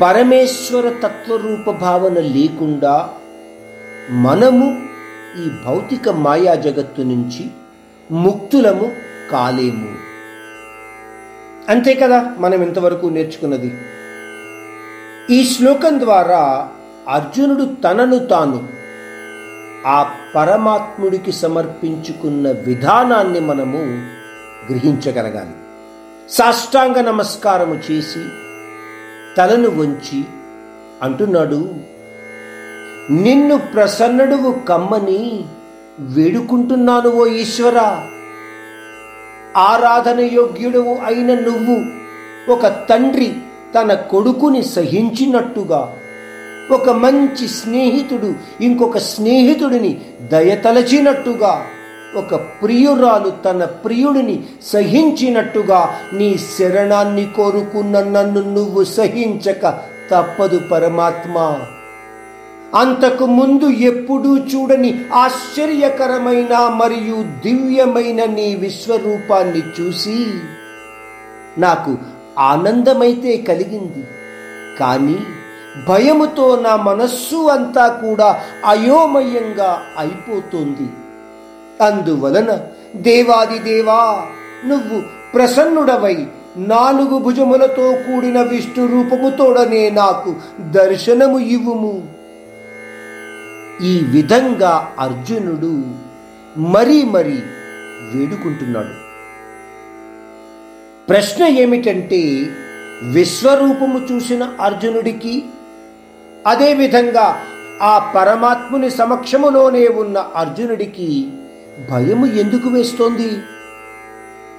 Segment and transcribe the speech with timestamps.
[0.00, 3.08] పరమేశ్వర తత్వరూప భావన లేకుండా
[4.10, 4.82] మనము
[5.42, 7.50] ఈ భౌతిక మాయా జగత్తు నుంచి
[8.10, 8.92] ముక్తులము
[9.30, 9.94] కాలేము.
[11.68, 13.72] అంతే కదా మనం ఇంతవరకు నేర్చుకున్నది.
[15.30, 16.68] ఈ శ్లోకం ద్వారా
[17.08, 18.75] అర్జునుడు తనను తాను
[19.86, 23.78] ఆ పరమాత్ముడికి సమర్పించుకున్న విధానాన్ని మనము
[24.70, 25.54] గ్రహించగలగాలి.
[26.30, 28.22] సాష్టాంగ నమస్కారము చేసి
[29.36, 30.24] తలను వంచి
[31.02, 31.74] అంటున్నాడు
[33.10, 35.44] నిన్ను ప్రసన్నుడువు కమ్మని
[36.00, 37.78] వేడుకుంటున్నాను ఓ ఈశ్వర.
[39.56, 41.76] ఆరాధన యోగ్యుడవు అయిన నువ్వు
[42.52, 43.34] ఒక తండ్రి
[43.74, 45.96] తన కొడుకుని సహించినట్టుగా
[46.70, 50.00] ఒక మంచి స్నేహితుడు ఇంకొక స్నేహితుడిని
[50.32, 51.66] దయతలచినట్టుగా
[52.16, 59.78] ఒక ప్రియురాలు తన ప్రియుడిని సహించినట్టుగా నీ శరణాన్ని కోరుకున్న నన్ను నువ్వు సహించక
[60.10, 61.58] తప్పదు పరమాత్మ.
[62.74, 70.26] అంతకు ముందు ఎప్పుడూ చూడని ఆశ్చర్యకరమైన మరియు దివ్యమైన నీ విశ్వరూపాన్ని చూసి
[71.58, 71.98] నాకు
[72.38, 74.06] ఆనందమైతే కలిగింది.
[74.80, 75.18] కానీ
[75.88, 80.88] భయముతో నా మనస్సు అంతా కూడా అయోమయంగా అయిపోతుంది.
[81.84, 82.58] అందువలన
[82.96, 84.26] దేవాది దేవా
[84.66, 85.02] నువ్వు
[85.34, 86.26] ప్రసన్నుడవై
[86.56, 92.08] నాలుగు భుజములతో కూడిన విష్ణు రూపముతోడనే నాకు దర్శనము ఇవ్వుము.
[93.82, 95.82] ఈ విధంగా అర్జునుడు
[96.60, 97.38] మరీ మరీ
[98.14, 99.06] వేడుకుంటున్నాడు.
[101.08, 102.46] ప్రశ్న ఏమిటంటే
[103.02, 105.44] విశ్వరూపము చూసిన అర్జునుడికి
[106.46, 107.42] అదేవిధంగా
[107.82, 111.28] ఆ పరమాత్ముని సమక్షములోనే ఉన్న అర్జునుడికి
[111.90, 113.30] భయము ఎందుకు వేస్తోంది?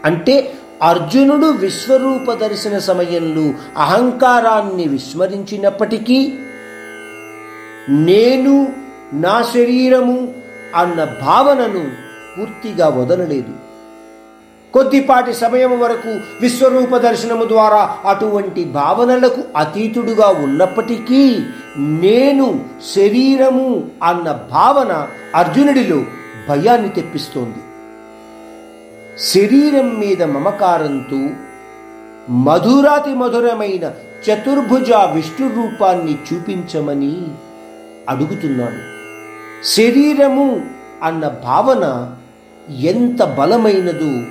[0.05, 6.33] అంటే అర్జునుడు విశ్వరూప దర్శన సమయంలో అహంకారాన్ని విస్మరించినప్పటికీ
[7.89, 8.67] నేను
[9.13, 10.33] నా శరీరము
[10.75, 11.91] అన్న భావనను
[12.37, 13.67] పూర్తిగా వదలలేదు.
[14.73, 16.09] కొద్దిపాటి సమయం వరకు
[16.41, 21.39] విశ్వరూప దర్శనము ద్వారా అటువంటి భావనలకు అతీతుడుగా ఉన్నప్పటికీ
[21.77, 22.65] నేను
[22.95, 25.97] శరీరము అన్న భావన అర్జునుడిలో
[26.49, 27.57] భయాన్ని తెప్పిస్తోంది.
[29.21, 31.29] శరీరం మీద మమకారంతో
[32.33, 33.91] మధురాతి మధురమైన
[34.29, 37.25] చతుర్భుజ విష్ణు రూపాన్ని చూపించమని
[38.09, 38.97] అడుగుతున్నాడు.
[39.65, 40.61] శరీరము
[41.03, 42.15] అన్న భావన
[42.69, 44.23] ఎంత బలమైనదో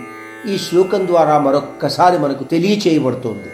[0.52, 3.48] ఈ శ్లోకం ద్వారా మరొక్కసారి మనకు తెలియచేయబడుతోంది.